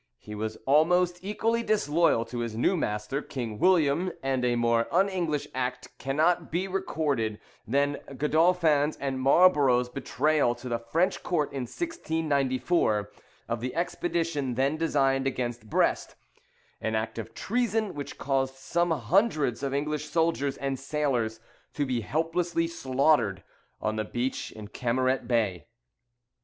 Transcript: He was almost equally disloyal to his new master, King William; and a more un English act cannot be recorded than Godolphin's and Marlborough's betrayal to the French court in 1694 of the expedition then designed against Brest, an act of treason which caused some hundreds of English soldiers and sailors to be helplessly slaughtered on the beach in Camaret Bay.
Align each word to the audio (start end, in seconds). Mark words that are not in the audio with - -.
He 0.17 0.33
was 0.33 0.57
almost 0.65 1.19
equally 1.23 1.61
disloyal 1.61 2.25
to 2.25 2.39
his 2.39 2.57
new 2.57 2.75
master, 2.75 3.21
King 3.21 3.59
William; 3.59 4.11
and 4.23 4.43
a 4.43 4.55
more 4.55 4.87
un 4.91 5.07
English 5.07 5.47
act 5.53 5.89
cannot 5.99 6.49
be 6.49 6.67
recorded 6.67 7.39
than 7.67 7.97
Godolphin's 8.17 8.97
and 8.97 9.19
Marlborough's 9.21 9.89
betrayal 9.89 10.55
to 10.55 10.67
the 10.67 10.79
French 10.79 11.21
court 11.21 11.51
in 11.51 11.65
1694 11.67 13.11
of 13.47 13.61
the 13.61 13.75
expedition 13.75 14.55
then 14.55 14.75
designed 14.75 15.27
against 15.27 15.69
Brest, 15.69 16.15
an 16.81 16.95
act 16.95 17.19
of 17.19 17.35
treason 17.35 17.93
which 17.93 18.17
caused 18.17 18.55
some 18.55 18.89
hundreds 18.89 19.61
of 19.61 19.71
English 19.71 20.09
soldiers 20.09 20.57
and 20.57 20.79
sailors 20.79 21.39
to 21.75 21.85
be 21.85 22.01
helplessly 22.01 22.65
slaughtered 22.65 23.43
on 23.79 23.97
the 23.97 24.05
beach 24.05 24.51
in 24.51 24.67
Camaret 24.67 25.27
Bay. 25.27 25.67